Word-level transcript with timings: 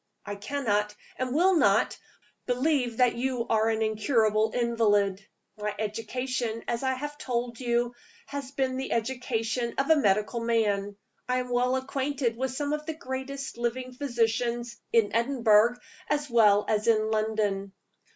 I 0.25 0.33
cannot, 0.33 0.95
and 1.17 1.31
will 1.35 1.53
not, 1.57 1.95
believe 2.47 2.97
that 2.97 3.13
you 3.13 3.45
are 3.49 3.69
an 3.69 3.83
incurable 3.83 4.49
invalid. 4.51 5.23
My 5.59 5.75
education, 5.77 6.63
as 6.67 6.81
I 6.81 6.95
have 6.95 7.19
told 7.19 7.59
you, 7.59 7.93
has 8.25 8.49
been 8.49 8.77
the 8.77 8.93
education 8.93 9.75
of 9.77 9.91
a 9.91 9.95
medical 9.95 10.39
man. 10.39 10.95
I 11.29 11.37
am 11.37 11.49
well 11.51 11.75
acquainted 11.75 12.35
with 12.35 12.49
some 12.49 12.73
of 12.73 12.87
the 12.87 12.95
greatest 12.95 13.59
living 13.59 13.93
physicians, 13.93 14.75
in 14.91 15.15
Edinburgh 15.15 15.75
as 16.09 16.31
well 16.31 16.65
as 16.67 16.87
in 16.87 17.11
London. 17.11 17.71